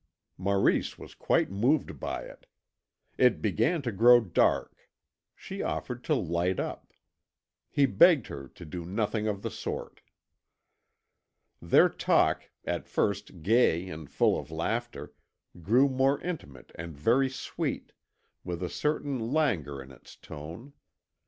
Maurice 0.35 0.97
was 0.97 1.13
quite 1.13 1.51
moved 1.51 1.99
by 1.99 2.23
it. 2.23 2.47
It 3.19 3.39
began 3.39 3.83
to 3.83 3.91
grow 3.91 4.19
dark; 4.19 4.89
she 5.35 5.61
offered 5.61 6.03
to 6.05 6.15
light 6.15 6.59
up. 6.59 6.91
He 7.69 7.85
begged 7.85 8.25
her 8.25 8.47
to 8.47 8.65
do 8.65 8.83
nothing 8.83 9.27
of 9.27 9.43
the 9.43 9.51
sort. 9.51 10.01
Their 11.61 11.87
talk, 11.87 12.49
at 12.65 12.87
first 12.87 13.43
gay 13.43 13.87
and 13.89 14.09
full 14.09 14.39
of 14.39 14.49
laughter, 14.49 15.13
grew 15.61 15.87
more 15.87 16.19
intimate 16.21 16.71
and 16.73 16.97
very 16.97 17.29
sweet, 17.29 17.91
with 18.43 18.63
a 18.63 18.69
certain 18.71 19.19
languor 19.31 19.83
in 19.83 19.91
its 19.91 20.15
tone. 20.15 20.73